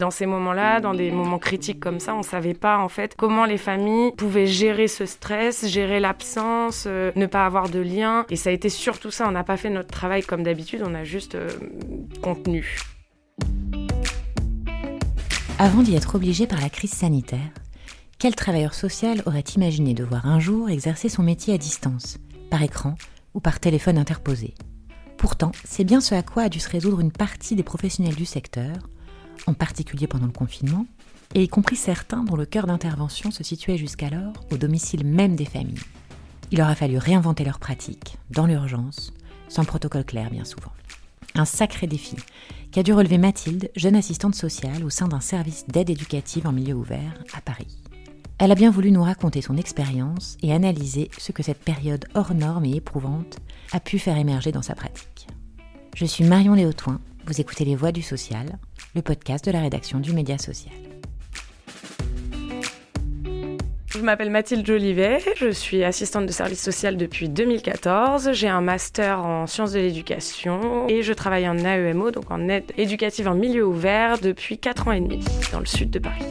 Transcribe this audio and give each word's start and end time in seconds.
Dans 0.00 0.10
ces 0.10 0.24
moments-là, 0.24 0.80
dans 0.80 0.94
des 0.94 1.10
moments 1.10 1.38
critiques 1.38 1.78
comme 1.78 2.00
ça, 2.00 2.14
on 2.14 2.22
savait 2.22 2.54
pas 2.54 2.78
en 2.78 2.88
fait 2.88 3.14
comment 3.18 3.44
les 3.44 3.58
familles 3.58 4.12
pouvaient 4.12 4.46
gérer 4.46 4.88
ce 4.88 5.04
stress, 5.04 5.68
gérer 5.68 6.00
l'absence, 6.00 6.84
euh, 6.86 7.12
ne 7.16 7.26
pas 7.26 7.44
avoir 7.44 7.68
de 7.68 7.80
lien. 7.80 8.24
Et 8.30 8.36
ça 8.36 8.48
a 8.48 8.54
été 8.54 8.70
surtout 8.70 9.10
ça. 9.10 9.28
On 9.28 9.32
n'a 9.32 9.44
pas 9.44 9.58
fait 9.58 9.68
notre 9.68 9.90
travail 9.90 10.22
comme 10.22 10.42
d'habitude, 10.42 10.82
on 10.86 10.94
a 10.94 11.04
juste 11.04 11.34
euh, 11.34 11.50
contenu. 12.22 12.78
Avant 15.58 15.82
d'y 15.82 15.94
être 15.94 16.14
obligé 16.14 16.46
par 16.46 16.62
la 16.62 16.70
crise 16.70 16.94
sanitaire, 16.94 17.50
quel 18.18 18.34
travailleur 18.34 18.72
social 18.72 19.22
aurait 19.26 19.44
imaginé 19.54 19.92
devoir 19.92 20.24
un 20.24 20.40
jour 20.40 20.70
exercer 20.70 21.10
son 21.10 21.22
métier 21.22 21.52
à 21.52 21.58
distance, 21.58 22.16
par 22.48 22.62
écran 22.62 22.94
ou 23.34 23.40
par 23.40 23.60
téléphone 23.60 23.98
interposé? 23.98 24.54
Pourtant, 25.18 25.52
c'est 25.64 25.84
bien 25.84 26.00
ce 26.00 26.14
à 26.14 26.22
quoi 26.22 26.44
a 26.44 26.48
dû 26.48 26.58
se 26.58 26.70
résoudre 26.70 27.00
une 27.00 27.12
partie 27.12 27.54
des 27.54 27.62
professionnels 27.62 28.14
du 28.14 28.24
secteur, 28.24 28.72
en 29.46 29.54
particulier 29.54 30.06
pendant 30.06 30.26
le 30.26 30.32
confinement, 30.32 30.86
et 31.34 31.42
y 31.42 31.48
compris 31.48 31.76
certains 31.76 32.24
dont 32.24 32.36
le 32.36 32.46
cœur 32.46 32.66
d'intervention 32.66 33.30
se 33.30 33.44
situait 33.44 33.76
jusqu'alors 33.76 34.32
au 34.50 34.56
domicile 34.56 35.04
même 35.04 35.36
des 35.36 35.44
familles. 35.44 35.78
Il 36.50 36.60
aura 36.60 36.74
fallu 36.74 36.98
réinventer 36.98 37.44
leurs 37.44 37.60
pratiques, 37.60 38.18
dans 38.30 38.46
l'urgence, 38.46 39.12
sans 39.48 39.64
protocole 39.64 40.04
clair 40.04 40.30
bien 40.30 40.44
souvent. 40.44 40.72
Un 41.34 41.44
sacré 41.44 41.86
défi 41.86 42.16
qu'a 42.72 42.82
dû 42.82 42.92
relever 42.92 43.18
Mathilde, 43.18 43.70
jeune 43.76 43.96
assistante 43.96 44.34
sociale 44.34 44.84
au 44.84 44.90
sein 44.90 45.08
d'un 45.08 45.20
service 45.20 45.64
d'aide 45.68 45.90
éducative 45.90 46.46
en 46.46 46.52
milieu 46.52 46.74
ouvert 46.74 47.22
à 47.32 47.40
Paris. 47.40 47.78
Elle 48.38 48.52
a 48.52 48.56
bien 48.56 48.70
voulu 48.70 48.90
nous 48.90 49.02
raconter 49.02 49.42
son 49.42 49.56
expérience 49.56 50.38
et 50.42 50.52
analyser 50.52 51.10
ce 51.18 51.30
que 51.30 51.42
cette 51.42 51.62
période 51.62 52.06
hors 52.14 52.34
norme 52.34 52.64
et 52.64 52.76
éprouvante 52.76 53.38
a 53.72 53.80
pu 53.80 53.98
faire 53.98 54.16
émerger 54.16 54.50
dans 54.50 54.62
sa 54.62 54.74
pratique. 54.74 55.26
Je 55.94 56.06
suis 56.06 56.24
Marion 56.24 56.54
Léotoin, 56.54 57.00
vous 57.26 57.40
écoutez 57.40 57.64
Les 57.64 57.76
Voix 57.76 57.92
du 57.92 58.02
Social, 58.02 58.58
le 58.94 59.02
podcast 59.02 59.44
de 59.44 59.52
la 59.52 59.60
rédaction 59.60 60.00
du 60.00 60.12
Média 60.12 60.36
Social. 60.38 60.74
Je 63.86 63.98
m'appelle 63.98 64.30
Mathilde 64.30 64.66
Jolivet, 64.66 65.20
je 65.36 65.50
suis 65.50 65.84
assistante 65.84 66.24
de 66.24 66.32
service 66.32 66.62
social 66.62 66.96
depuis 66.96 67.28
2014. 67.28 68.32
J'ai 68.32 68.48
un 68.48 68.60
master 68.60 69.18
en 69.20 69.46
sciences 69.46 69.72
de 69.72 69.80
l'éducation 69.80 70.88
et 70.88 71.02
je 71.02 71.12
travaille 71.12 71.48
en 71.48 71.58
AEMO, 71.58 72.10
donc 72.10 72.30
en 72.30 72.48
aide 72.48 72.72
éducative 72.78 73.28
en 73.28 73.34
milieu 73.34 73.66
ouvert, 73.66 74.18
depuis 74.18 74.58
4 74.58 74.88
ans 74.88 74.92
et 74.92 75.00
demi 75.00 75.22
dans 75.52 75.60
le 75.60 75.66
sud 75.66 75.90
de 75.90 75.98
Paris. 75.98 76.24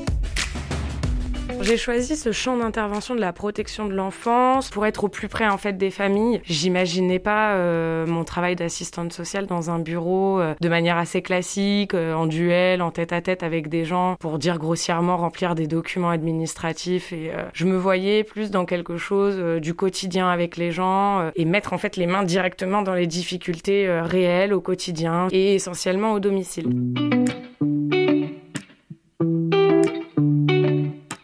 J'ai 1.62 1.78
choisi 1.78 2.16
ce 2.16 2.32
champ 2.32 2.58
d'intervention 2.58 3.16
de 3.16 3.20
la 3.20 3.34
protection 3.34 3.86
de 3.86 3.94
l'enfance 3.94 4.70
pour 4.70 4.86
être 4.86 5.04
au 5.04 5.08
plus 5.10 5.28
près 5.28 5.48
en 5.48 5.58
fait 5.58 5.74
des 5.74 5.92
familles. 5.92 6.42
J'imaginais 6.46 7.20
pas 7.20 7.54
euh, 7.54 8.08
mon 8.08 8.24
travail 8.24 8.56
d'assistante 8.56 9.12
sociale 9.12 9.46
dans 9.46 9.70
un 9.70 9.80
bureau 9.80 10.40
euh, 10.40 10.56
de 10.60 10.70
manière 10.70 10.98
assez 10.98 11.22
classique, 11.22 11.94
euh, 11.94 12.14
en 12.14 12.28
duel, 12.28 12.82
en 12.82 12.92
tête 12.92 13.12
à 13.12 13.22
tête 13.22 13.44
avec 13.44 13.68
des 13.68 13.84
gens 13.84 14.16
pour 14.20 14.40
dire 14.40 14.58
grossièrement 14.58 15.18
remplir 15.18 15.54
des 15.54 15.68
documents 15.68 16.10
administratifs 16.10 17.12
et 17.12 17.32
je 17.54 17.66
me 17.66 17.78
voyais 17.78 18.24
plus 18.24 18.52
dans 18.52 18.66
quelque 18.66 18.98
chose 18.98 19.62
du 19.62 19.74
quotidien 19.74 20.30
avec 20.30 20.58
les 20.58 20.72
gens 20.72 21.32
et 21.36 21.46
mettre 21.46 21.74
en 21.74 21.78
fait 21.78 21.98
les 21.98 22.08
mains 22.08 22.24
directement 22.24 22.82
dans 22.82 22.94
les 22.94 23.08
difficultés 23.08 23.88
réelles 24.02 24.54
au 24.54 24.62
quotidien 24.62 25.28
et 25.32 25.56
essentiellement 25.56 26.14
au 26.14 26.20
domicile. 26.20 26.70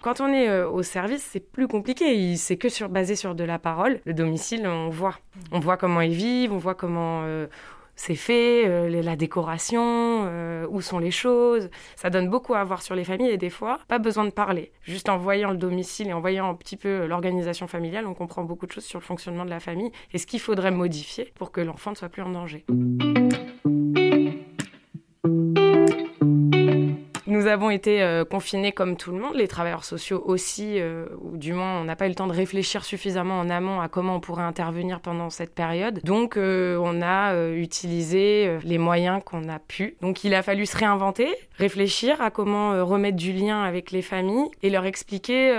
Quand 0.05 0.21
on 0.21 0.31
est 0.31 0.47
euh, 0.47 0.69
au 0.69 0.83
service, 0.83 1.27
c'est 1.31 1.39
plus 1.39 1.67
compliqué. 1.67 2.35
C'est 2.35 2.57
que 2.57 2.69
sur, 2.69 2.89
basé 2.89 3.15
sur 3.15 3.33
de 3.33 3.43
la 3.43 3.57
parole. 3.57 4.01
Le 4.05 4.13
domicile, 4.13 4.67
on 4.67 4.89
voit. 4.89 5.15
On 5.51 5.57
voit 5.57 5.77
comment 5.77 5.99
ils 6.01 6.13
vivent, 6.13 6.53
on 6.53 6.59
voit 6.59 6.75
comment 6.75 7.23
euh, 7.23 7.47
c'est 7.95 8.13
fait, 8.13 8.67
euh, 8.67 9.01
la 9.01 9.15
décoration, 9.15 10.29
où 10.69 10.81
sont 10.81 10.99
les 10.99 11.09
choses. 11.09 11.71
Ça 11.95 12.11
donne 12.11 12.29
beaucoup 12.29 12.53
à 12.53 12.63
voir 12.63 12.83
sur 12.83 12.93
les 12.93 13.03
familles 13.03 13.31
et 13.31 13.37
des 13.37 13.49
fois, 13.49 13.79
pas 13.87 13.97
besoin 13.97 14.25
de 14.25 14.29
parler. 14.29 14.71
Juste 14.83 15.09
en 15.09 15.17
voyant 15.17 15.49
le 15.49 15.57
domicile 15.57 16.09
et 16.09 16.13
en 16.13 16.21
voyant 16.21 16.51
un 16.51 16.53
petit 16.53 16.77
peu 16.77 17.07
l'organisation 17.07 17.65
familiale, 17.65 18.05
on 18.05 18.13
comprend 18.13 18.43
beaucoup 18.43 18.67
de 18.67 18.71
choses 18.73 18.85
sur 18.85 18.99
le 18.99 19.05
fonctionnement 19.05 19.43
de 19.43 19.49
la 19.49 19.59
famille 19.59 19.91
et 20.13 20.19
ce 20.19 20.27
qu'il 20.27 20.39
faudrait 20.39 20.69
modifier 20.69 21.33
pour 21.33 21.51
que 21.51 21.61
l'enfant 21.61 21.89
ne 21.89 21.95
soit 21.95 22.09
plus 22.09 22.21
en 22.21 22.29
danger. 22.29 22.63
Avons 27.55 27.69
été 27.69 28.01
euh, 28.01 28.25
confinés 28.25 28.73
comme 28.73 28.97
tout 28.97 29.11
le 29.11 29.17
monde, 29.17 29.35
les 29.35 29.47
travailleurs 29.47 29.85
sociaux 29.85 30.21
aussi, 30.25 30.77
euh, 30.77 31.05
ou 31.21 31.37
du 31.37 31.53
moins 31.53 31.79
on 31.79 31.85
n'a 31.85 31.95
pas 31.95 32.05
eu 32.05 32.09
le 32.09 32.15
temps 32.15 32.27
de 32.27 32.33
réfléchir 32.33 32.83
suffisamment 32.83 33.39
en 33.39 33.49
amont 33.49 33.79
à 33.79 33.87
comment 33.87 34.17
on 34.17 34.19
pourrait 34.19 34.43
intervenir 34.43 34.99
pendant 34.99 35.29
cette 35.29 35.55
période. 35.55 36.01
Donc 36.03 36.35
euh, 36.35 36.77
on 36.81 37.01
a 37.01 37.33
utilisé 37.53 38.59
les 38.63 38.77
moyens 38.77 39.21
qu'on 39.23 39.47
a 39.47 39.59
pu. 39.59 39.95
Donc 40.01 40.25
il 40.25 40.33
a 40.33 40.43
fallu 40.43 40.65
se 40.65 40.77
réinventer, 40.77 41.29
réfléchir 41.57 42.21
à 42.21 42.29
comment 42.29 42.85
remettre 42.85 43.15
du 43.15 43.31
lien 43.31 43.63
avec 43.63 43.91
les 43.91 44.01
familles 44.01 44.49
et 44.61 44.69
leur 44.69 44.85
expliquer 44.85 45.51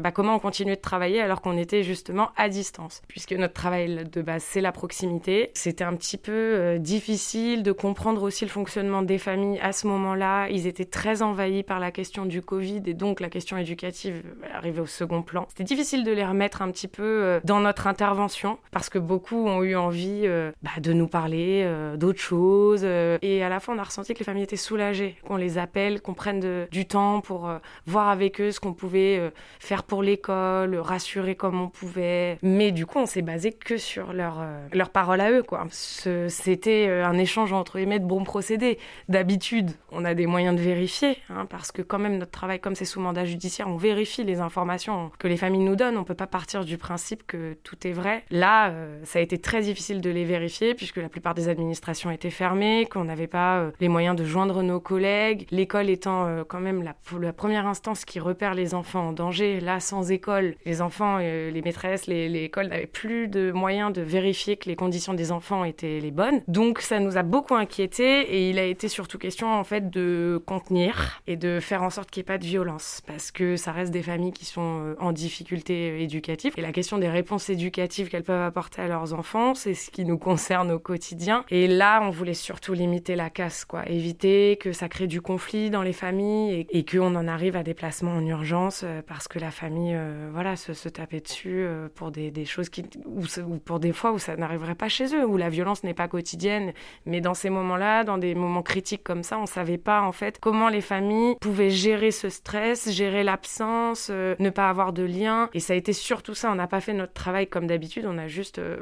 bah, 0.00 0.12
comment 0.12 0.36
on 0.36 0.38
continuait 0.38 0.76
de 0.76 0.80
travailler 0.80 1.20
alors 1.20 1.40
qu'on 1.40 1.58
était 1.58 1.82
justement 1.82 2.30
à 2.36 2.48
distance. 2.48 3.02
Puisque 3.08 3.32
notre 3.32 3.54
travail 3.54 4.04
de 4.04 4.22
base 4.22 4.44
c'est 4.44 4.60
la 4.60 4.72
proximité. 4.72 5.50
C'était 5.54 5.84
un 5.84 5.96
petit 5.96 6.18
peu 6.18 6.78
difficile 6.78 7.64
de 7.64 7.72
comprendre 7.72 8.22
aussi 8.22 8.44
le 8.44 8.50
fonctionnement 8.50 9.02
des 9.02 9.18
familles 9.18 9.58
à 9.60 9.72
ce 9.72 9.88
moment-là. 9.88 10.48
Ils 10.48 10.68
étaient 10.68 10.84
très 10.84 11.22
envahis 11.32 11.62
par 11.62 11.80
la 11.80 11.90
question 11.90 12.26
du 12.26 12.42
Covid 12.42 12.82
et 12.86 12.92
donc 12.92 13.20
la 13.20 13.30
question 13.30 13.56
éducative 13.56 14.22
arrivait 14.52 14.80
au 14.80 14.86
second 14.86 15.22
plan. 15.22 15.46
C'était 15.48 15.64
difficile 15.64 16.04
de 16.04 16.12
les 16.12 16.24
remettre 16.24 16.60
un 16.60 16.70
petit 16.70 16.88
peu 16.88 17.02
euh, 17.02 17.40
dans 17.42 17.60
notre 17.60 17.86
intervention 17.86 18.58
parce 18.70 18.90
que 18.90 18.98
beaucoup 18.98 19.46
ont 19.48 19.62
eu 19.62 19.74
envie 19.74 20.22
euh, 20.24 20.52
bah, 20.62 20.70
de 20.78 20.92
nous 20.92 21.08
parler 21.08 21.62
euh, 21.64 21.96
d'autres 21.96 22.20
choses 22.20 22.84
et 22.84 23.42
à 23.42 23.48
la 23.48 23.60
fin 23.60 23.74
on 23.74 23.78
a 23.78 23.82
ressenti 23.82 24.12
que 24.12 24.18
les 24.18 24.24
familles 24.26 24.42
étaient 24.42 24.56
soulagées, 24.56 25.16
qu'on 25.26 25.36
les 25.36 25.56
appelle, 25.56 26.02
qu'on 26.02 26.12
prenne 26.12 26.66
du 26.70 26.86
temps 26.86 27.22
pour 27.22 27.50
voir 27.86 28.08
avec 28.08 28.40
eux 28.40 28.50
ce 28.50 28.60
qu'on 28.60 28.74
pouvait 28.74 29.32
faire 29.58 29.84
pour 29.84 30.02
l'école, 30.02 30.76
rassurer 30.76 31.34
comme 31.34 31.60
on 31.60 31.68
pouvait. 31.68 32.38
Mais 32.42 32.72
du 32.72 32.84
coup 32.84 32.98
on 32.98 33.06
s'est 33.06 33.22
basé 33.22 33.52
que 33.52 33.78
sur 33.78 34.12
leur, 34.12 34.44
leur 34.72 34.90
parole 34.90 35.20
à 35.20 35.30
eux. 35.30 35.42
C'était 35.70 36.88
un 36.88 37.16
échange 37.16 37.52
entre 37.52 37.78
guillemets 37.78 38.00
de 38.00 38.04
bons 38.04 38.24
procédés. 38.24 38.78
D'habitude 39.08 39.70
on 39.90 40.04
a 40.04 40.14
des 40.14 40.26
moyens 40.26 40.56
de 40.56 40.60
vérifier 40.60 41.11
Hein, 41.30 41.46
parce 41.48 41.72
que 41.72 41.82
quand 41.82 41.98
même 41.98 42.18
notre 42.18 42.30
travail, 42.30 42.60
comme 42.60 42.74
c'est 42.74 42.84
sous 42.84 43.00
mandat 43.00 43.24
judiciaire, 43.24 43.68
on 43.68 43.76
vérifie 43.76 44.24
les 44.24 44.40
informations 44.40 45.10
que 45.18 45.28
les 45.28 45.36
familles 45.36 45.64
nous 45.64 45.76
donnent. 45.76 45.96
On 45.96 46.04
peut 46.04 46.14
pas 46.14 46.26
partir 46.26 46.64
du 46.64 46.78
principe 46.78 47.26
que 47.26 47.54
tout 47.64 47.86
est 47.86 47.92
vrai. 47.92 48.24
Là, 48.30 48.70
euh, 48.70 49.00
ça 49.04 49.18
a 49.18 49.22
été 49.22 49.38
très 49.38 49.62
difficile 49.62 50.00
de 50.00 50.10
les 50.10 50.24
vérifier 50.24 50.74
puisque 50.74 50.96
la 50.96 51.08
plupart 51.08 51.34
des 51.34 51.48
administrations 51.48 52.10
étaient 52.10 52.30
fermées, 52.30 52.86
qu'on 52.90 53.04
n'avait 53.04 53.26
pas 53.26 53.58
euh, 53.58 53.70
les 53.80 53.88
moyens 53.88 54.16
de 54.16 54.24
joindre 54.24 54.62
nos 54.62 54.80
collègues. 54.80 55.46
L'école 55.50 55.88
étant 55.88 56.26
euh, 56.26 56.44
quand 56.44 56.60
même 56.60 56.82
la, 56.82 57.32
première 57.32 57.66
instance 57.66 58.04
qui 58.04 58.20
repère 58.20 58.54
les 58.54 58.74
enfants 58.74 59.08
en 59.08 59.12
danger. 59.12 59.60
Là, 59.60 59.80
sans 59.80 60.10
école, 60.10 60.54
les 60.64 60.82
enfants, 60.82 61.18
les 61.18 61.62
maîtresses, 61.64 62.06
les, 62.06 62.28
les 62.28 62.44
écoles 62.44 62.68
n'avaient 62.68 62.86
plus 62.86 63.28
de 63.28 63.52
moyens 63.52 63.92
de 63.92 64.02
vérifier 64.02 64.56
que 64.56 64.68
les 64.68 64.76
conditions 64.76 65.14
des 65.14 65.32
enfants 65.32 65.64
étaient 65.64 66.00
les 66.00 66.10
bonnes. 66.10 66.42
Donc 66.48 66.80
ça 66.80 67.00
nous 67.00 67.16
a 67.16 67.22
beaucoup 67.22 67.54
inquiétés 67.54 68.20
et 68.20 68.50
il 68.50 68.58
a 68.58 68.64
été 68.64 68.88
surtout 68.88 69.18
question 69.18 69.52
en 69.52 69.64
fait 69.64 69.90
de 69.90 70.40
contenir 70.46 71.01
et 71.26 71.36
de 71.36 71.60
faire 71.60 71.82
en 71.82 71.90
sorte 71.90 72.10
qu'il 72.10 72.20
n'y 72.20 72.24
ait 72.24 72.32
pas 72.32 72.38
de 72.38 72.44
violence 72.44 73.02
parce 73.06 73.30
que 73.30 73.56
ça 73.56 73.72
reste 73.72 73.92
des 73.92 74.02
familles 74.02 74.32
qui 74.32 74.44
sont 74.44 74.80
euh, 74.82 74.94
en 74.98 75.12
difficulté 75.12 75.90
euh, 75.90 75.98
éducative 76.00 76.52
et 76.56 76.62
la 76.62 76.72
question 76.72 76.98
des 76.98 77.08
réponses 77.08 77.50
éducatives 77.50 78.08
qu'elles 78.08 78.22
peuvent 78.22 78.42
apporter 78.42 78.82
à 78.82 78.88
leurs 78.88 79.14
enfants, 79.14 79.54
c'est 79.54 79.74
ce 79.74 79.90
qui 79.90 80.04
nous 80.04 80.18
concerne 80.18 80.70
au 80.70 80.78
quotidien. 80.78 81.44
Et 81.50 81.68
là, 81.68 82.00
on 82.02 82.10
voulait 82.10 82.34
surtout 82.34 82.72
limiter 82.72 83.14
la 83.16 83.30
casse, 83.30 83.64
quoi, 83.64 83.88
éviter 83.88 84.56
que 84.60 84.72
ça 84.72 84.88
crée 84.88 85.06
du 85.06 85.20
conflit 85.20 85.70
dans 85.70 85.82
les 85.82 85.92
familles 85.92 86.66
et, 86.70 86.84
qu'on 86.84 87.14
en 87.14 87.28
arrive 87.28 87.56
à 87.56 87.62
des 87.62 87.74
placements 87.74 88.12
en 88.12 88.26
urgence 88.26 88.82
euh, 88.84 89.02
parce 89.06 89.28
que 89.28 89.38
la 89.38 89.50
famille, 89.50 89.98
voilà, 90.32 90.56
se, 90.56 90.74
se 90.74 90.88
tapait 90.88 91.20
dessus 91.20 91.66
pour 91.94 92.10
des, 92.10 92.44
choses 92.44 92.68
qui, 92.68 92.84
ou, 93.06 93.24
ou 93.46 93.58
pour 93.58 93.80
des 93.80 93.92
fois 93.92 94.12
où 94.12 94.18
ça 94.18 94.36
n'arriverait 94.36 94.74
pas 94.74 94.88
chez 94.88 95.14
eux, 95.14 95.24
où 95.24 95.36
la 95.36 95.48
violence 95.48 95.84
n'est 95.84 95.94
pas 95.94 96.08
quotidienne. 96.08 96.72
Mais 97.06 97.20
dans 97.20 97.34
ces 97.34 97.50
moments-là, 97.50 98.04
dans 98.04 98.18
des 98.18 98.34
moments 98.34 98.62
critiques 98.62 99.02
comme 99.02 99.22
ça, 99.22 99.38
on 99.38 99.46
savait 99.46 99.78
pas 99.78 100.02
en 100.02 100.12
fait 100.12 100.38
comment 100.40 100.68
les 100.68 100.80
familles 100.80 100.91
pouvaient 101.40 101.70
gérer 101.70 102.10
ce 102.10 102.28
stress, 102.28 102.90
gérer 102.90 103.22
l'absence, 103.22 104.08
euh, 104.10 104.34
ne 104.38 104.50
pas 104.50 104.68
avoir 104.68 104.92
de 104.92 105.02
lien. 105.02 105.48
Et 105.54 105.60
ça 105.60 105.72
a 105.72 105.76
été 105.76 105.92
surtout 105.92 106.34
ça. 106.34 106.50
On 106.50 106.54
n'a 106.54 106.66
pas 106.66 106.80
fait 106.80 106.92
notre 106.92 107.12
travail 107.12 107.46
comme 107.46 107.66
d'habitude, 107.66 108.04
on 108.06 108.18
a 108.18 108.28
juste 108.28 108.58
euh, 108.58 108.76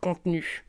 contenu. 0.00 0.64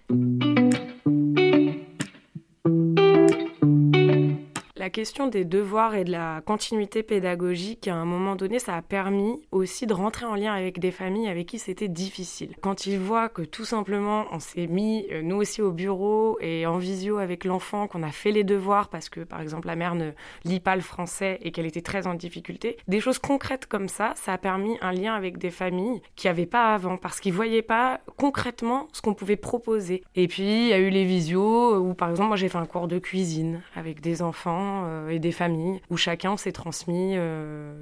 Question 4.92 5.28
des 5.28 5.46
devoirs 5.46 5.94
et 5.94 6.04
de 6.04 6.12
la 6.12 6.42
continuité 6.46 7.04
pédagogique, 7.04 7.88
à 7.88 7.96
un 7.96 8.06
moment 8.06 8.36
donné, 8.36 8.60
ça 8.60 8.76
a 8.76 8.82
permis 8.82 9.40
aussi 9.52 9.86
de 9.86 9.94
rentrer 9.94 10.26
en 10.26 10.36
lien 10.36 10.54
avec 10.54 10.80
des 10.80 10.92
familles 10.92 11.28
avec 11.28 11.48
qui 11.48 11.60
c'était 11.60 11.88
difficile. 11.88 12.56
Quand 12.62 12.86
ils 12.86 12.98
voient 12.98 13.30
que 13.30 13.42
tout 13.42 13.66
simplement 13.66 14.26
on 14.32 14.40
s'est 14.40 14.68
mis, 14.68 15.06
euh, 15.12 15.22
nous 15.22 15.36
aussi 15.36 15.62
au 15.62 15.72
bureau 15.72 16.38
et 16.42 16.66
en 16.66 16.78
visio 16.78 17.18
avec 17.18 17.44
l'enfant, 17.44 17.88
qu'on 17.88 18.04
a 18.04 18.12
fait 18.12 18.32
les 18.32 18.44
devoirs 18.44 18.90
parce 18.90 19.10
que 19.10 19.22
par 19.22 19.42
exemple 19.42 19.68
la 19.68 19.76
mère 19.76 19.96
ne 19.96 20.12
lit 20.44 20.60
pas 20.60 20.76
le 20.76 20.82
français 20.82 21.40
et 21.42 21.52
qu'elle 21.52 21.66
était 21.66 21.82
très 21.82 22.08
en 22.08 22.14
difficulté, 22.14 22.78
des 22.88 23.00
choses 23.00 23.20
concrètes 23.20 23.68
comme 23.68 23.90
ça, 23.90 24.14
ça 24.16 24.34
a 24.34 24.38
permis 24.38 24.78
un 24.82 24.92
lien 24.92 25.14
avec 25.14 25.38
des 25.38 25.52
familles 25.52 26.02
qui 26.16 26.28
n'avaient 26.28 26.46
pas 26.46 26.74
avant 26.74 26.98
parce 26.98 27.20
qu'ils 27.20 27.34
voyaient 27.34 27.62
pas 27.62 28.00
concrètement 28.18 28.88
ce 28.94 29.02
qu'on 29.02 29.14
pouvait 29.14 29.36
proposer. 29.36 30.04
Et 30.16 30.28
puis 30.28 30.44
il 30.44 30.68
y 30.68 30.74
a 30.74 30.80
eu 30.80 30.90
les 30.90 31.06
visios 31.06 31.78
où 31.78 31.94
par 31.94 32.10
exemple 32.10 32.30
moi 32.30 32.38
j'ai 32.38 32.50
fait 32.50 32.58
un 32.58 32.66
cours 32.66 32.88
de 32.88 32.98
cuisine 32.98 33.62
avec 33.76 34.02
des 34.02 34.22
enfants 34.22 34.79
patients 34.80 35.10
et 35.10 35.20
des 35.20 35.32
familles 35.32 35.82
où 35.90 35.98
chacun 35.98 36.38
s'est 36.38 36.52
transmis 36.52 37.16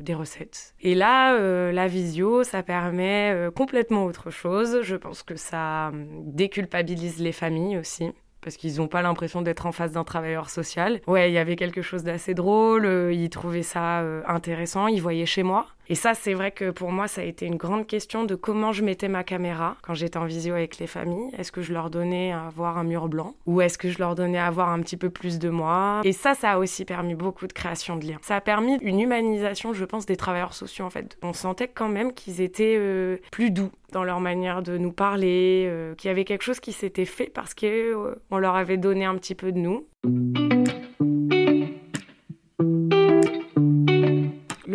des 0.02 0.14
recettes. 0.14 0.74
Et 0.82 0.96
là, 0.96 1.38
la 1.72 1.88
visio, 1.88 2.44
ça 2.44 2.64
permet 2.64 3.50
complètement 3.56 4.06
autre 4.06 4.30
chose. 4.30 4.82
Je 4.82 4.96
pense 4.96 5.24
que 5.24 5.36
ça 5.36 5.90
hum, 5.90 6.08
déculpabilise 6.26 7.20
les 7.20 7.32
familles 7.32 7.78
aussi 7.78 8.12
parce 8.48 8.56
qu'ils 8.56 8.78
n'ont 8.78 8.88
pas 8.88 9.02
l'impression 9.02 9.42
d'être 9.42 9.66
en 9.66 9.74
face 9.74 9.92
d'un 9.92 10.06
travailleur 10.06 10.50
social. 10.50 11.02
Ouais, 11.06 11.30
il 11.30 11.34
y 11.34 11.38
avait 11.38 11.58
quelque 11.58 11.82
chose 11.82 12.04
d'assez 12.04 12.34
drôle, 12.34 12.86
euh, 12.86 13.12
ils 13.12 13.30
trouvaient 13.30 13.62
ça 13.62 14.00
euh, 14.00 14.22
intéressant, 14.26 14.88
ils 14.88 15.02
voyaient 15.02 15.26
chez 15.26 15.44
moi. 15.44 15.68
Et 15.89 15.95
ça, 15.95 16.13
c'est 16.13 16.34
vrai 16.34 16.51
que 16.51 16.72
pour 16.72 16.92
moi, 16.92 17.07
ça 17.07 17.22
a 17.22 17.24
été 17.24 17.45
une 17.45 17.56
grande 17.56 17.88
question 17.88 18.25
de 18.25 18.36
comment 18.36 18.74
je 18.74 18.84
mettais 18.84 19.07
ma 19.07 19.24
caméra 19.24 19.78
quand 19.81 19.94
j'étais 19.94 20.18
en 20.18 20.25
visio 20.25 20.54
avec 20.54 20.80
les 20.80 20.88
familles. 20.88 21.30
Est-ce 21.38 21.51
que 21.51 21.62
je 21.62 21.74
leur 21.74 21.89
donnais 21.89 22.31
à 22.34 22.50
voir 22.54 22.78
un 22.78 22.84
mur 22.84 23.07
blanc 23.07 23.36
ou 23.45 23.62
est-ce 23.62 23.78
que 23.78 23.89
je 23.89 24.00
leur 24.00 24.16
donnais 24.16 24.39
à 24.39 24.51
voir 24.51 24.69
un 24.69 24.81
petit 24.81 24.98
peu 24.98 25.10
plus 25.10 25.39
de 25.39 25.50
moi? 25.50 26.01
Et 26.04 26.12
ça, 26.12 26.34
ça 26.34 26.51
a 26.51 26.57
aussi 26.57 26.84
permis 26.84 27.16
beaucoup 27.16 27.48
de 27.48 27.54
création 27.54 27.95
de 27.95 28.06
liens. 28.06 28.19
Ça 28.22 28.36
a 28.36 28.42
permis 28.42 28.78
une 28.81 29.00
humanisation, 29.00 29.74
je 29.74 29.86
pense, 29.86 30.06
des 30.06 30.18
travailleurs 30.18 30.54
sociaux 30.54 30.86
en 30.86 30.89
fait. 30.89 31.18
On 31.22 31.34
sentait 31.34 31.68
quand 31.68 31.89
même 31.89 32.13
qu'ils 32.13 32.42
étaient 32.42 32.75
euh, 32.78 33.18
plus 33.31 33.51
doux 33.51 33.72
dans 33.94 34.04
leur 34.04 34.19
manière 34.19 34.62
de 34.62 34.78
nous 34.78 34.92
parler, 34.92 35.66
euh, 35.68 35.95
qu'il 35.95 36.10
y 36.10 36.12
avait 36.12 36.25
quelque 36.25 36.44
chose 36.44 36.60
qui 36.60 36.74
s'était 36.74 37.06
fait 37.06 37.31
parce 37.34 37.54
qu'on 37.54 37.68
euh, 37.68 38.16
leur 38.31 38.56
avait 38.56 38.78
donné 38.78 39.06
un 39.06 39.16
petit 39.16 39.36
peu 39.36 39.51
de 39.51 39.60
nous. 39.60 39.86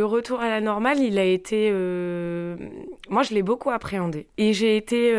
Le 0.03 0.07
retour 0.07 0.41
à 0.41 0.49
la 0.49 0.61
normale, 0.61 0.99
il 0.99 1.17
a 1.17 1.25
été... 1.25 1.69
Euh, 1.71 2.57
moi, 3.09 3.23
je 3.23 3.33
l'ai 3.35 3.45
beaucoup 3.45 3.71
appréhendé. 3.71 4.27
Et 4.37 4.53
j'ai 4.53 4.77
été 4.77 5.15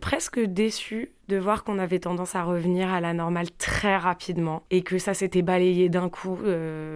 presque 0.00 0.40
déçue 0.40 1.12
de 1.28 1.36
voir 1.36 1.64
qu'on 1.64 1.78
avait 1.78 1.98
tendance 1.98 2.34
à 2.34 2.42
revenir 2.42 2.90
à 2.90 3.02
la 3.02 3.12
normale 3.12 3.50
très 3.58 3.94
rapidement 3.94 4.62
et 4.70 4.80
que 4.80 4.96
ça 4.96 5.12
s'était 5.12 5.42
balayé 5.42 5.90
d'un 5.90 6.08
coup, 6.08 6.38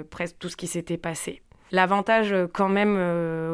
presque 0.09 0.39
tout 0.39 0.49
ce 0.49 0.57
qui 0.57 0.67
s'était 0.67 0.97
passé. 0.97 1.43
L'avantage 1.73 2.35
quand 2.55 2.71
même 2.71 2.97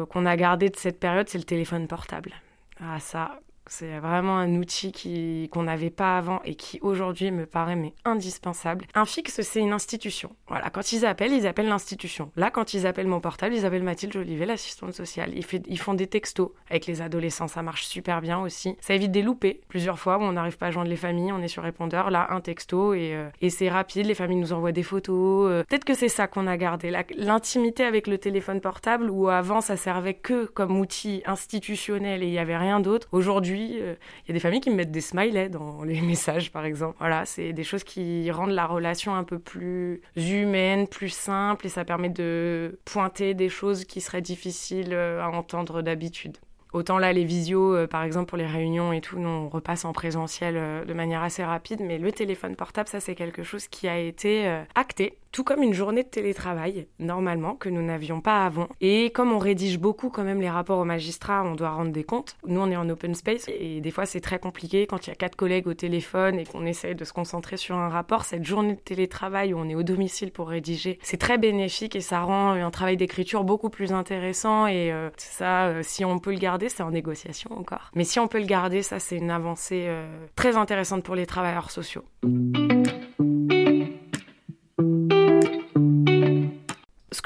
qu'on 0.09 0.25
a 0.25 0.37
gardé 0.37 0.69
de 0.69 0.77
cette 0.77 0.97
période, 0.97 1.27
c'est 1.27 1.37
le 1.37 1.43
téléphone 1.43 1.89
portable. 1.89 2.31
Ah 2.79 3.01
ça, 3.01 3.41
c'est 3.67 3.99
vraiment 3.99 4.37
un 4.37 4.55
outil 4.55 5.49
qu'on 5.51 5.63
n'avait 5.63 5.89
pas 5.89 6.17
avant 6.17 6.41
et 6.45 6.55
qui 6.55 6.79
aujourd'hui 6.81 7.31
me 7.31 7.45
paraît 7.45 7.75
mais 7.75 7.93
indispensable. 8.05 8.85
Un 8.93 9.05
fixe, 9.05 9.41
c'est 9.41 9.59
une 9.59 9.73
institution. 9.73 10.35
Voilà, 10.47 10.69
quand 10.69 10.91
ils 10.91 11.05
appellent, 11.05 11.31
ils 11.31 11.47
appellent 11.47 11.67
l'institution. 11.67 12.31
Là, 12.35 12.51
quand 12.51 12.73
ils 12.73 12.85
appellent 12.85 13.07
mon 13.07 13.19
portable, 13.19 13.55
ils 13.55 13.65
appellent 13.65 13.83
Mathilde 13.83 14.13
Jolivet, 14.13 14.45
l'assistante 14.45 14.93
sociale. 14.93 15.33
Ils, 15.33 15.79
font 15.79 15.93
des 15.93 16.07
textos 16.07 16.51
avec 16.69 16.85
les 16.85 17.01
adolescents, 17.01 17.47
ça 17.47 17.61
marche 17.61 17.85
super 17.85 18.21
bien 18.21 18.39
aussi. 18.39 18.75
Ça 18.81 18.93
évite 18.93 19.11
des 19.11 19.21
loupés. 19.21 19.61
Plusieurs 19.67 19.99
fois 19.99 20.17
où 20.17 20.21
on 20.21 20.33
n'arrive 20.33 20.57
pas 20.57 20.67
à 20.67 20.71
joindre 20.71 20.89
les 20.89 20.95
familles, 20.95 21.31
on 21.31 21.41
est 21.41 21.47
sur 21.47 21.63
répondeur, 21.63 22.11
là, 22.11 22.27
un 22.31 22.41
texto 22.41 22.93
et, 22.93 23.15
euh, 23.15 23.49
c'est 23.49 23.69
rapide. 23.69 24.07
Les 24.07 24.15
familles 24.15 24.37
nous 24.37 24.53
envoient 24.53 24.71
des 24.71 24.83
photos. 24.83 25.49
Euh. 25.49 25.63
Peut-être 25.67 25.85
que 25.85 25.93
c'est 25.93 26.09
ça 26.09 26.27
qu'on 26.27 26.47
a 26.47 26.57
gardé, 26.57 26.91
l'intimité 27.15 27.83
avec 27.83 28.07
le 28.07 28.17
téléphone 28.17 28.61
portable 28.61 29.09
où 29.09 29.29
avant 29.29 29.61
ça 29.61 29.77
servait 29.77 30.13
que 30.15 30.45
comme 30.45 30.79
outil 30.79 31.21
institutionnel 31.25 32.23
et 32.23 32.27
il 32.27 32.31
n'y 32.31 32.39
avait 32.39 32.57
rien 32.57 32.79
d'autre. 32.79 33.07
Aujourd'hui, 33.11 33.52
euh, 33.53 33.95
il 34.25 34.29
y 34.29 34.31
a 34.31 34.33
des 34.33 34.39
familles 34.39 34.61
qui 34.61 34.69
me 34.69 34.75
mettent 34.75 34.91
des 34.91 35.01
smileys 35.01 35.49
dans 35.49 35.83
les 35.83 36.01
messages, 36.13 36.51
par 36.51 36.65
exemple. 36.65 36.95
Voilà, 36.99 37.25
c'est 37.25 37.53
des 37.53 37.63
choses 37.63 37.83
qui 37.83 38.29
rendent 38.31 38.51
la 38.51 38.65
relation 38.65 39.15
un 39.15 39.23
peu 39.23 39.39
plus 39.39 40.01
humaine, 40.15 40.87
plus 40.87 41.09
simple, 41.09 41.65
et 41.65 41.69
ça 41.69 41.85
permet 41.85 42.09
de 42.09 42.79
pointer 42.85 43.33
des 43.33 43.49
choses 43.49 43.85
qui 43.85 44.01
seraient 44.01 44.21
difficiles 44.21 44.93
euh, 44.93 45.21
à 45.21 45.29
entendre 45.29 45.81
d'habitude. 45.81 46.37
Autant 46.73 46.97
là, 46.97 47.13
les 47.13 47.23
visios, 47.23 47.75
euh, 47.75 47.87
par 47.87 48.03
exemple, 48.03 48.27
pour 48.27 48.37
les 48.37 48.47
réunions 48.47 48.93
et 48.93 49.01
tout, 49.01 49.17
on 49.17 49.49
repasse 49.49 49.85
en 49.85 49.93
présentiel 49.93 50.85
de 50.85 50.93
manière 50.93 51.23
assez 51.23 51.43
rapide, 51.43 51.81
mais 51.81 51.97
le 51.97 52.11
téléphone 52.11 52.55
portable, 52.55 52.89
ça, 52.89 52.99
c'est 52.99 53.15
quelque 53.15 53.43
chose 53.43 53.67
qui 53.67 53.87
a 53.87 53.97
été 53.97 54.63
acté 54.75 55.17
tout 55.33 55.43
comme 55.43 55.63
une 55.63 55.73
journée 55.73 56.03
de 56.03 56.07
télétravail, 56.07 56.87
normalement, 56.99 57.55
que 57.55 57.67
nous 57.67 57.81
n'avions 57.81 58.21
pas 58.21 58.45
avant. 58.45 58.69
Et 58.81 59.09
comme 59.09 59.33
on 59.33 59.39
rédige 59.39 59.79
beaucoup 59.79 60.09
quand 60.09 60.23
même 60.23 60.39
les 60.39 60.49
rapports 60.49 60.77
aux 60.77 60.85
magistrats, 60.85 61.43
on 61.43 61.55
doit 61.55 61.71
rendre 61.71 61.91
des 61.91 62.03
comptes. 62.03 62.37
Nous, 62.45 62.61
on 62.61 62.69
est 62.69 62.77
en 62.77 62.87
open 62.87 63.15
space 63.15 63.47
et 63.47 63.81
des 63.81 63.91
fois, 63.91 64.05
c'est 64.05 64.21
très 64.21 64.37
compliqué 64.37 64.85
quand 64.85 65.07
il 65.07 65.09
y 65.09 65.13
a 65.13 65.15
quatre 65.15 65.35
collègues 65.35 65.67
au 65.67 65.73
téléphone 65.73 66.37
et 66.37 66.45
qu'on 66.45 66.65
essaye 66.65 66.93
de 66.93 67.03
se 67.03 67.11
concentrer 67.13 67.57
sur 67.57 67.75
un 67.75 67.89
rapport. 67.89 68.25
Cette 68.25 68.45
journée 68.45 68.75
de 68.75 68.79
télétravail 68.79 69.55
où 69.55 69.57
on 69.57 69.67
est 69.67 69.75
au 69.75 69.81
domicile 69.81 70.31
pour 70.31 70.49
rédiger, 70.49 70.99
c'est 71.01 71.17
très 71.17 71.39
bénéfique 71.39 71.95
et 71.95 72.01
ça 72.01 72.21
rend 72.21 72.51
un 72.51 72.71
travail 72.71 72.95
d'écriture 72.95 73.43
beaucoup 73.43 73.71
plus 73.71 73.91
intéressant. 73.91 74.67
Et 74.67 74.93
euh, 74.93 75.09
ça, 75.17 75.65
euh, 75.65 75.81
si 75.81 76.05
on 76.05 76.19
peut 76.19 76.31
le 76.31 76.39
garder, 76.39 76.62
c'est 76.69 76.83
en 76.83 76.91
négociation 76.91 77.51
encore. 77.57 77.91
Mais 77.95 78.03
si 78.03 78.19
on 78.19 78.27
peut 78.27 78.39
le 78.39 78.45
garder, 78.45 78.81
ça, 78.81 78.99
c'est 78.99 79.17
une 79.17 79.31
avancée 79.31 79.85
euh, 79.87 80.25
très 80.35 80.57
intéressante 80.57 81.03
pour 81.03 81.15
les 81.15 81.25
travailleurs 81.25 81.71
sociaux. 81.71 82.03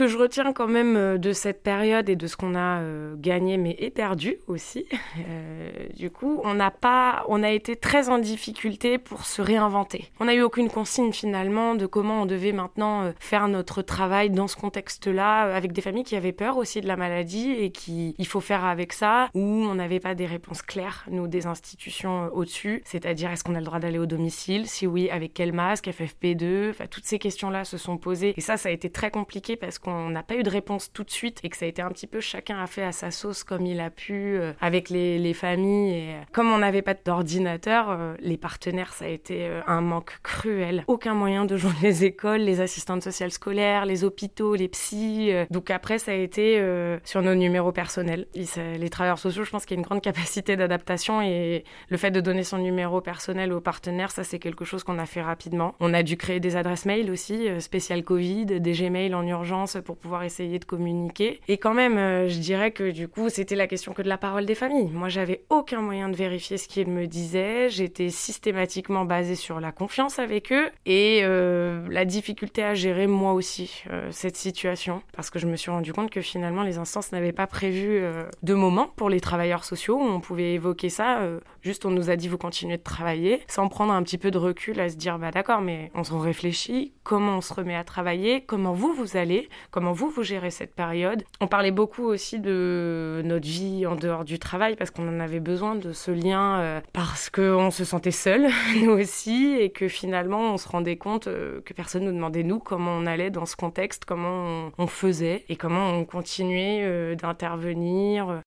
Je 0.08 0.18
retiens 0.18 0.54
quand 0.54 0.68
même 0.68 0.96
euh, 0.96 1.18
de 1.18 1.34
cette 1.34 1.64
période 1.64 2.10
et 2.10 2.16
de 2.16 2.28
ce 2.28 2.38
qu'on 2.38 2.56
a 2.56 2.80
euh, 2.80 3.16
gagné 3.18 3.58
mais 3.58 3.76
et 3.80 3.90
perdu 3.90 4.38
aussi, 4.48 4.86
euh, 5.30 5.70
du 5.96 6.10
coup, 6.10 6.42
on 6.44 6.54
n'a 6.54 6.72
pas, 6.72 7.26
on 7.28 7.44
a 7.44 7.52
été 7.52 7.76
très 7.76 8.10
en 8.10 8.18
difficulté 8.18 8.98
pour 8.98 9.26
se 9.26 9.42
réinventer. 9.42 10.12
On 10.20 10.26
n'a 10.26 10.36
eu 10.36 10.42
aucune 10.42 10.70
consigne 10.70 11.12
finalement 11.12 11.76
de 11.76 11.86
comment 11.86 12.22
on 12.22 12.26
devait 12.26 12.52
maintenant 12.52 13.12
faire 13.20 13.48
notre 13.48 13.82
travail 13.82 14.30
dans 14.30 14.48
ce 14.48 14.56
contexte-là, 14.56 15.56
avec 15.56 15.72
des 15.72 15.82
familles 15.82 16.04
qui 16.04 16.16
avaient 16.16 16.32
peur 16.32 16.58
aussi 16.58 16.82
de 16.82 16.88
la 16.88 16.96
maladie 16.96 17.52
et 17.52 17.72
qui, 17.72 18.16
il 18.18 18.28
faut 18.28 18.42
faire 18.42 18.66
avec 18.66 18.94
ça, 18.94 19.30
où 19.34 19.42
on 19.42 19.76
n'avait 19.76 20.00
pas 20.00 20.16
des 20.16 20.26
réponses 20.26 20.62
claires, 20.62 21.06
nous, 21.10 21.28
des 21.28 21.48
institutions 21.48 22.30
au-dessus, 22.34 22.82
c'est-à-dire 22.86 23.32
est-ce 23.32 23.44
qu'on 23.44 23.56
a 23.56 23.60
le 23.60 23.66
droit 23.66 23.80
d'aller 23.80 24.00
au 24.00 24.06
domicile, 24.06 24.68
si 24.68 24.88
oui, 24.88 25.10
avec 25.10 25.34
quel 25.34 25.54
masque, 25.54 25.88
FFP2, 25.88 26.72
enfin 26.72 26.88
toutes 26.88 27.06
ces 27.06 27.20
questions-là 27.20 27.66
se 27.66 27.78
sont 27.78 27.98
posées. 27.98 28.34
Et 28.38 28.42
ça, 28.42 28.58
ça 28.58 28.70
a 28.70 28.72
été 28.72 28.90
très 28.90 29.12
compliqué 29.12 29.56
parce 29.56 29.80
que 29.80 29.90
qu'on 29.98 30.10
n'a 30.10 30.24
pas 30.24 30.36
eu 30.36 30.44
de 30.44 30.50
réponse 30.50 30.92
tout 30.92 31.04
de 31.04 31.12
suite 31.12 31.40
et 31.44 31.50
que 31.50 31.58
ça 31.58 31.66
a 31.66 31.68
été 31.68 31.82
un 31.82 31.90
petit 31.90 32.08
peu 32.08 32.20
chacun 32.20 32.62
a 32.62 32.68
fait 32.68 32.84
à 32.84 32.92
sa 32.92 33.12
sauce 33.12 33.44
comme 33.44 33.66
il 33.66 33.80
a 33.80 33.90
pu 33.90 34.14
euh, 34.14 34.54
avec 34.62 34.90
les, 34.90 35.20
les, 35.20 35.34
familles. 35.34 35.94
Et 35.94 36.10
euh, 36.14 36.22
comme 36.32 36.52
on 36.52 36.60
n'avait 36.60 36.82
pas 36.82 36.94
d'ordinateur, 36.94 37.90
euh, 37.90 38.16
les 38.20 38.38
partenaires, 38.38 38.94
ça 38.94 39.06
a 39.06 39.08
été 39.08 39.50
un 39.68 39.82
manque 39.82 40.20
cruel. 40.24 40.84
Aucun 40.88 41.14
moyen 41.14 41.46
de 41.46 41.58
joindre 41.58 41.78
les 41.82 42.06
écoles, 42.06 42.42
les 42.42 42.62
assistantes 42.62 43.04
sociales 43.04 43.32
scolaires, 43.32 43.86
les 43.86 44.04
hôpitaux, 44.04 44.56
les 44.56 44.68
psys. 44.68 45.32
donc 45.50 45.72
après, 45.72 46.00
ça 46.00 46.12
a 46.12 46.16
été 46.16 46.62
sur 47.04 47.22
nos 47.22 47.36
numéros 47.36 47.72
personnels. 47.72 48.28
Les 48.34 48.90
travailleurs 48.90 49.20
sociaux, 49.20 49.44
je 49.44 49.52
pense 49.52 49.66
qu'il 49.66 49.76
y 49.76 49.80
a 49.80 49.82
une 49.82 49.86
grande 49.86 50.02
capacité 50.02 50.56
d'adaptation 50.56 51.22
et 51.22 51.64
le 51.90 51.98
fait 51.98 52.12
de 52.12 52.22
donner 52.22 52.44
son 52.44 52.58
numéro 52.58 53.02
personnel 53.02 53.54
aux 53.54 53.62
partenaires, 53.62 54.12
ça 54.12 54.24
c'est 54.24 54.40
quelque 54.40 54.66
chose 54.66 54.84
qu'on 54.84 55.00
a 55.00 55.06
fait 55.06 55.22
rapidement. 55.22 55.76
On 55.80 55.94
a 55.94 56.04
dû 56.04 56.18
créer 56.18 56.40
des 56.40 56.56
adresses 56.56 56.86
mail 56.86 57.12
aussi, 57.12 57.48
spécial 57.60 58.04
Covid, 58.04 58.46
des 58.46 58.72
Gmail 58.74 59.14
en 59.14 59.26
urgence 59.26 59.78
pour 59.88 59.96
pouvoir 59.96 60.24
essayer 60.24 60.60
de 60.60 60.66
communiquer. 60.66 61.40
Et 61.48 61.58
quand 61.58 61.74
même, 61.74 61.98
euh, 61.98 62.28
je 62.28 62.40
dirais 62.40 62.72
que 62.72 62.92
du 62.92 63.08
coup, 63.08 63.30
c'était 63.30 63.56
la 63.56 63.68
question 63.68 63.94
que 63.94 64.02
de 64.02 64.10
la 64.10 64.18
parole 64.18 64.46
des 64.46 64.54
familles. 64.54 64.90
Moi, 64.92 65.08
j'avais 65.08 65.46
aucun 65.50 65.82
moyen 65.82 66.10
de 66.10 66.16
vérifier 66.16 66.58
ce 66.58 66.68
qu'ils 66.68 66.90
me 66.90 67.08
disaient. 67.08 67.70
J'étais 67.70 68.10
systématiquement 68.10 69.06
basée 69.06 69.36
sur 69.36 69.62
la 69.62 69.72
confiance 69.72 70.20
avec 70.20 70.52
eux 70.52 70.70
et 70.86 71.22
euh, 71.24 71.88
la 71.90 72.04
difficulté 72.04 72.64
à 72.64 72.74
gérer 72.74 73.08
moi 73.08 73.32
aussi 73.32 73.86
euh, 73.90 74.10
cette 74.12 74.36
situation 74.36 75.02
parce 75.14 75.30
que 75.30 75.40
je 75.40 75.48
me 75.48 75.56
suis 75.56 75.72
rendu 75.72 75.94
compte 75.94 76.10
que 76.10 76.20
finalement, 76.20 76.64
les 76.64 76.78
instances 76.78 77.14
n'avaient 77.14 77.32
pas 77.32 77.48
prévu 77.48 78.02
de 78.44 78.54
moment 78.54 78.92
pour 78.98 79.10
les 79.10 79.22
travailleurs 79.22 79.64
sociaux 79.64 79.98
où 79.98 80.04
on 80.04 80.20
pouvait 80.20 80.54
évoquer 80.54 80.90
ça. 80.90 81.22
juste, 81.62 81.86
on 81.86 81.92
nous 81.92 82.10
a 82.10 82.18
dit 82.18 82.28
vous 82.28 82.38
continuez 82.38 82.76
de 82.76 82.84
travailler 82.84 83.42
sans 83.48 83.70
prendre 83.70 83.94
un 83.94 84.04
petit 84.04 84.18
peu 84.18 84.32
de 84.32 84.38
recul 84.38 84.82
à 84.82 84.90
se 84.90 84.98
dire 84.98 85.18
bah 85.18 85.32
d'accord, 85.32 85.62
mais 85.62 85.92
on 85.96 86.04
se 86.04 86.14
réfléchit. 86.14 86.92
Comment 87.04 87.38
on 87.38 87.42
se 87.42 87.54
remet 87.54 87.76
à 87.76 87.86
travailler? 87.86 88.42
Comment 88.42 88.74
vous 88.74 88.94
vous 88.94 89.16
allez 89.16 89.48
Comment 89.72 89.92
vous, 89.92 90.10
vous 90.10 90.24
gérez 90.24 90.52
cette 90.52 90.74
période. 90.74 91.24
On 91.42 91.48
parlait 91.48 91.72
beaucoup 91.72 92.04
aussi 92.04 92.40
de 92.40 93.22
notre 93.26 93.48
vie 93.48 93.86
en 93.86 93.96
dehors 93.96 94.24
du 94.24 94.40
travail 94.40 94.76
parce 94.76 94.92
qu'on 94.92 95.08
en 95.08 95.20
avait 95.20 95.40
besoin 95.40 95.76
de 95.76 95.92
ce 95.92 96.12
lien 96.12 96.60
euh, 96.60 96.82
parce 96.94 97.30
qu'on 97.30 97.72
se 97.72 97.86
sentait 97.86 98.12
seul, 98.12 98.48
nous 98.84 98.92
aussi, 98.92 99.56
et 99.60 99.70
que 99.70 99.88
finalement 99.88 100.54
on 100.54 100.58
se 100.58 100.68
rendait 100.68 100.98
compte 100.98 101.28
euh, 101.28 101.62
que 101.66 101.74
personne 101.74 102.06
nous 102.06 102.14
demandait 102.14 102.44
nous 102.44 102.60
comment 102.60 102.92
on 102.92 103.06
allait 103.06 103.30
dans 103.30 103.46
ce 103.46 103.56
contexte, 103.56 104.06
comment 104.06 104.72
on, 104.78 104.88
faisait 104.88 105.44
et 105.50 105.56
comment 105.56 105.92
on 105.92 106.06
continuait 106.06 106.82
euh, 106.84 107.16
d'intervenir 107.16 108.42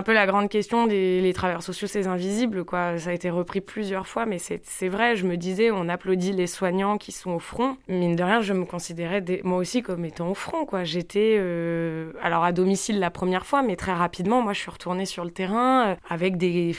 un 0.00 0.02
peu 0.02 0.14
la 0.14 0.26
grande 0.26 0.48
question 0.48 0.86
des 0.86 1.20
les 1.20 1.34
travailleurs 1.34 1.62
sociaux, 1.62 1.86
c'est 1.86 2.06
invisible, 2.06 2.64
quoi. 2.64 2.96
Ça 2.96 3.10
a 3.10 3.12
été 3.12 3.28
repris 3.28 3.60
plusieurs 3.60 4.06
fois, 4.06 4.24
mais 4.24 4.38
c'est 4.38 4.88
vrai. 4.88 5.14
Je 5.14 5.26
me 5.26 5.36
disais, 5.36 5.70
on 5.70 5.90
applaudit 5.90 6.32
les 6.32 6.46
soignants 6.46 6.96
qui 6.96 7.12
sont 7.12 7.32
au 7.32 7.38
front. 7.38 7.76
Mine 7.86 8.16
de 8.16 8.22
rien, 8.22 8.40
je 8.40 8.54
me 8.54 8.64
considérais 8.64 9.22
moi 9.44 9.58
aussi 9.58 9.82
comme 9.82 10.06
étant 10.06 10.30
au 10.30 10.34
front, 10.34 10.64
quoi. 10.64 10.84
J'étais, 10.84 11.36
euh, 11.38 12.12
alors 12.22 12.44
à 12.44 12.52
domicile 12.52 12.98
la 12.98 13.10
première 13.10 13.44
fois, 13.44 13.62
mais 13.62 13.76
très 13.76 13.92
rapidement, 13.92 14.40
moi, 14.40 14.54
je 14.54 14.60
suis 14.60 14.70
retournée 14.70 15.04
sur 15.04 15.22
le 15.22 15.30
terrain 15.30 15.88
euh, 15.88 15.94
avec 16.08 16.38
des, 16.38 16.74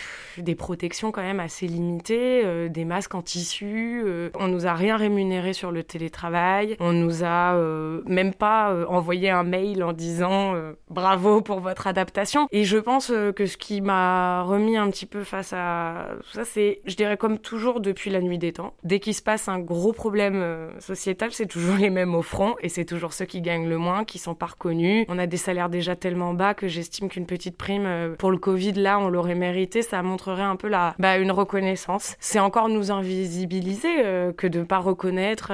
protections 0.57 1.11
quand 1.11 1.21
même 1.21 1.39
assez 1.39 1.67
limitées, 1.67 2.41
euh, 2.43 2.69
des 2.69 2.85
masques 2.85 3.13
en 3.13 3.21
tissu. 3.21 4.03
on 4.39 4.47
nous 4.47 4.65
a 4.65 4.73
rien 4.73 4.97
rémunéré 4.97 5.53
sur 5.53 5.71
le 5.71 5.83
télétravail. 5.83 6.75
On 6.79 6.93
nous 6.93 7.23
a 7.23 7.55
même 8.07 8.33
pas 8.33 8.75
envoyé 8.87 9.29
un 9.29 9.43
mail 9.43 9.83
en 9.83 9.93
disant 9.93 10.55
bravo 10.89 11.41
pour 11.41 11.59
votre 11.59 11.85
adaptation. 11.85 12.47
Et 12.51 12.63
je 12.63 12.77
pense 12.77 13.10
euh, 13.11 13.31
que 13.31 13.45
ce 13.45 13.57
qui 13.57 13.81
m'a 13.81 14.43
remis 14.43 14.77
un 14.77 14.89
petit 14.89 15.05
peu 15.05 15.23
face 15.23 15.53
à 15.53 16.09
ça, 16.33 16.45
c'est, 16.45 16.81
je 16.85 16.95
dirais 16.95 17.17
comme 17.17 17.37
toujours 17.37 17.79
depuis 17.79 18.09
la 18.09 18.21
nuit 18.21 18.37
des 18.37 18.53
temps, 18.53 18.73
dès 18.83 18.99
qu'il 18.99 19.13
se 19.13 19.21
passe 19.21 19.47
un 19.47 19.59
gros 19.59 19.93
problème 19.93 20.35
euh, 20.35 20.79
sociétal, 20.79 21.31
c'est 21.31 21.45
toujours 21.45 21.75
les 21.75 21.89
mêmes 21.89 22.15
au 22.15 22.21
front 22.21 22.55
et 22.61 22.69
c'est 22.69 22.85
toujours 22.85 23.13
ceux 23.13 23.25
qui 23.25 23.41
gagnent 23.41 23.67
le 23.67 23.77
moins, 23.77 24.05
qui 24.05 24.19
sont 24.19 24.35
pas 24.35 24.47
reconnus. 24.47 25.05
On 25.09 25.19
a 25.19 25.27
des 25.27 25.37
salaires 25.37 25.69
déjà 25.69 25.95
tellement 25.95 26.33
bas 26.33 26.53
que 26.53 26.67
j'estime 26.67 27.09
qu'une 27.09 27.25
petite 27.25 27.57
prime 27.57 27.85
euh, 27.85 28.15
pour 28.15 28.31
le 28.31 28.37
Covid, 28.37 28.73
là, 28.73 28.99
on 28.99 29.09
l'aurait 29.09 29.35
mérité. 29.35 29.81
Ça 29.81 30.01
montrerait 30.01 30.41
un 30.43 30.55
peu 30.55 30.67
la, 30.67 30.95
bah, 30.99 31.17
une 31.17 31.31
reconnaissance. 31.31 32.15
C'est 32.19 32.39
encore 32.39 32.69
nous 32.69 32.91
invisibiliser 32.91 33.89
que 34.37 34.47
de 34.47 34.63
pas 34.63 34.79
reconnaître 34.79 35.51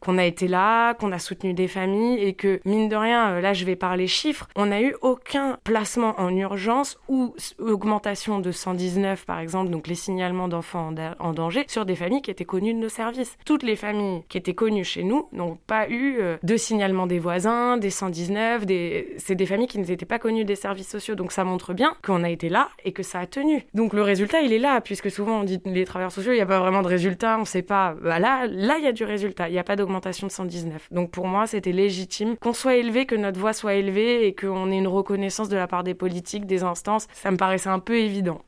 qu'on 0.00 0.18
a 0.18 0.24
été 0.24 0.48
là, 0.48 0.94
qu'on 0.94 1.12
a 1.12 1.18
soutenu 1.18 1.54
des 1.54 1.68
familles 1.68 2.18
et 2.22 2.34
que, 2.34 2.60
mine 2.64 2.88
de 2.88 2.96
rien, 2.96 3.40
là, 3.40 3.52
je 3.52 3.64
vais 3.64 3.76
parler 3.76 4.06
chiffres, 4.06 4.48
on 4.56 4.66
n'a 4.66 4.80
eu 4.80 4.94
aucun 5.02 5.58
placement 5.64 6.14
en 6.18 6.34
urgence 6.36 6.98
ou 7.08 7.34
augmentation 7.58 8.38
de 8.38 8.52
119 8.52 9.26
par 9.26 9.40
exemple, 9.40 9.70
donc 9.70 9.86
les 9.86 9.94
signalements 9.94 10.48
d'enfants 10.48 10.94
en, 11.18 11.32
danger, 11.32 11.64
sur 11.68 11.84
des 11.84 11.96
familles 11.96 12.22
qui 12.22 12.30
étaient 12.30 12.44
connues 12.44 12.74
de 12.74 12.78
nos 12.78 12.88
services. 12.88 13.36
Toutes 13.44 13.62
les 13.62 13.76
familles 13.76 14.22
qui 14.28 14.38
étaient 14.38 14.54
connues 14.54 14.84
chez 14.84 15.02
nous 15.02 15.26
n'ont 15.32 15.58
pas 15.66 15.88
eu 15.88 16.18
euh, 16.20 16.36
de 16.42 16.56
signalement 16.56 17.06
des 17.06 17.18
voisins, 17.18 17.76
des 17.76 17.90
119, 17.90 18.66
des... 18.66 19.14
c'est 19.18 19.34
des 19.34 19.46
familles 19.46 19.66
qui 19.66 19.78
n'étaient 19.78 20.06
pas 20.06 20.18
connues 20.18 20.44
des 20.44 20.56
services 20.56 20.88
sociaux. 20.88 21.14
Donc 21.14 21.32
ça 21.32 21.44
montre 21.44 21.74
bien 21.74 21.94
qu'on 22.02 22.22
a 22.22 22.30
été 22.30 22.48
là 22.48 22.68
et 22.84 22.92
que 22.92 23.02
ça 23.02 23.20
a 23.20 23.26
tenu. 23.26 23.64
Donc 23.74 23.92
le 23.92 24.02
résultat, 24.02 24.40
il 24.42 24.52
est 24.52 24.58
là, 24.58 24.80
puisque 24.80 25.10
souvent 25.10 25.40
on 25.40 25.44
dit 25.44 25.60
les 25.64 25.84
travailleurs 25.84 26.12
sociaux, 26.12 26.32
il 26.32 26.36
n'y 26.36 26.42
a 26.42 26.46
pas 26.46 26.60
vraiment 26.60 26.82
de 26.82 26.88
résultat, 26.88 27.36
on 27.36 27.40
ne 27.40 27.44
sait 27.44 27.62
pas. 27.62 27.94
Bah 28.02 28.18
là, 28.18 28.46
là, 28.46 28.78
il 28.78 28.84
y 28.84 28.88
a 28.88 28.92
du 28.92 29.04
résultat, 29.04 29.48
il 29.48 29.52
n'y 29.52 29.58
a 29.58 29.64
pas 29.64 29.76
d'augmentation 29.76 30.26
de 30.26 30.32
119. 30.32 30.88
Donc 30.90 31.10
pour 31.10 31.26
moi, 31.26 31.46
c'était 31.46 31.72
légitime 31.72 32.36
qu'on 32.36 32.52
soit 32.52 32.76
élevé, 32.76 33.06
que 33.06 33.14
notre 33.14 33.38
voix 33.38 33.52
soit 33.52 33.74
élevée 33.74 34.26
et 34.26 34.34
qu'on 34.34 34.70
ait 34.70 34.78
une 34.78 34.88
reconnaissance 34.88 35.48
de 35.48 35.56
la 35.56 35.66
part 35.66 35.84
des 35.84 35.94
politiques, 35.94 36.46
des 36.46 36.62
instances. 36.62 36.89
Ça 36.98 37.30
me 37.30 37.36
paraissait 37.36 37.68
un 37.68 37.78
peu 37.78 37.96
évident. 37.98 38.42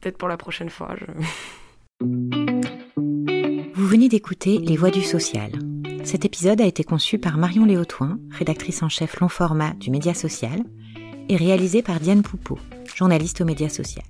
Peut-être 0.00 0.18
pour 0.18 0.28
la 0.28 0.36
prochaine 0.36 0.70
fois. 0.70 0.94
Vous 2.00 3.86
venez 3.86 4.08
d'écouter 4.08 4.58
Les 4.58 4.76
Voix 4.76 4.90
du 4.90 5.02
Social. 5.02 5.52
Cet 6.04 6.24
épisode 6.24 6.60
a 6.60 6.66
été 6.66 6.84
conçu 6.84 7.18
par 7.18 7.36
Marion 7.38 7.64
Léotoin, 7.64 8.18
rédactrice 8.30 8.82
en 8.82 8.88
chef 8.88 9.20
long 9.20 9.28
format 9.28 9.72
du 9.74 9.90
Média 9.90 10.14
Social, 10.14 10.62
et 11.28 11.36
réalisé 11.36 11.82
par 11.82 12.00
Diane 12.00 12.22
Poupeau, 12.22 12.58
journaliste 12.94 13.40
au 13.40 13.44
Média 13.44 13.68
Social. 13.68 14.04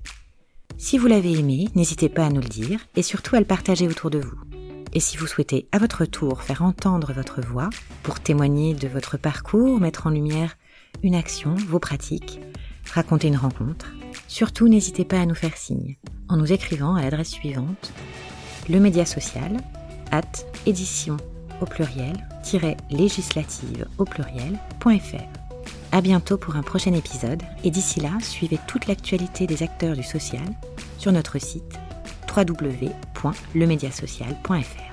Si 0.76 0.96
vous 0.96 1.08
l'avez 1.08 1.32
aimé, 1.32 1.68
n'hésitez 1.74 2.08
pas 2.08 2.26
à 2.26 2.30
nous 2.30 2.40
le 2.40 2.48
dire 2.48 2.80
et 2.94 3.02
surtout 3.02 3.34
à 3.34 3.40
le 3.40 3.46
partager 3.46 3.88
autour 3.88 4.10
de 4.10 4.20
vous. 4.20 4.36
Et 4.92 5.00
si 5.00 5.16
vous 5.16 5.26
souhaitez 5.26 5.66
à 5.72 5.78
votre 5.78 6.04
tour 6.04 6.42
faire 6.42 6.62
entendre 6.62 7.12
votre 7.12 7.40
voix 7.40 7.68
pour 8.02 8.20
témoigner 8.20 8.74
de 8.74 8.88
votre 8.88 9.16
parcours, 9.16 9.80
mettre 9.80 10.06
en 10.06 10.10
lumière 10.10 10.56
une 11.02 11.14
action, 11.14 11.54
vos 11.54 11.78
pratiques, 11.78 12.40
raconter 12.92 13.28
une 13.28 13.36
rencontre, 13.36 13.92
surtout 14.26 14.68
n'hésitez 14.68 15.04
pas 15.04 15.20
à 15.20 15.26
nous 15.26 15.34
faire 15.34 15.56
signe 15.56 15.96
en 16.28 16.36
nous 16.36 16.52
écrivant 16.52 16.94
à 16.94 17.02
l'adresse 17.02 17.30
suivante 17.30 17.92
le 18.68 18.80
média 18.80 19.06
social 19.06 19.56
at 20.10 20.22
édition 20.66 21.16
au 21.60 21.66
pluriel 21.66 22.16
législative 22.90 23.86
au 23.98 24.04
pluriel.fr. 24.04 25.22
À 25.92 26.00
bientôt 26.00 26.36
pour 26.36 26.56
un 26.56 26.62
prochain 26.62 26.92
épisode 26.92 27.42
et 27.64 27.70
d'ici 27.70 28.00
là, 28.00 28.10
suivez 28.20 28.58
toute 28.66 28.86
l'actualité 28.86 29.46
des 29.46 29.62
acteurs 29.62 29.96
du 29.96 30.02
social 30.02 30.44
sur 30.98 31.12
notre 31.12 31.38
site 31.38 31.78
www.lemediasocial.fr. 32.36 34.87